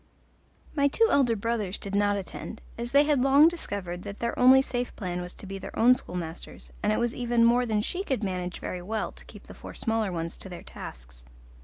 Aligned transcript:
My 0.75 0.87
two 0.87 1.07
elder 1.11 1.35
brothers 1.35 1.77
did 1.77 1.93
not 1.93 2.17
attend, 2.17 2.59
as 2.75 2.91
they 2.91 3.03
had 3.03 3.21
long 3.21 3.47
discovered 3.47 4.01
that 4.01 4.17
their 4.17 4.33
only 4.39 4.59
safe 4.59 4.95
plan 4.95 5.21
was 5.21 5.35
to 5.35 5.45
be 5.45 5.59
their 5.59 5.77
own 5.77 5.93
schoolmasters, 5.93 6.71
and 6.81 6.91
it 6.91 6.97
was 6.97 7.13
even 7.13 7.45
more 7.45 7.67
than 7.67 7.83
she 7.83 8.03
could 8.03 8.23
manage 8.23 8.59
very 8.59 8.81
well 8.81 9.11
to 9.11 9.25
keep 9.25 9.45
the 9.45 9.53
four 9.53 9.75
smaller 9.75 10.11
ones 10.11 10.37
to 10.37 10.49
their 10.49 10.63
tasks. 10.63 11.23